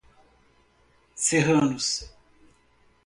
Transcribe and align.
Serranos 1.25 2.09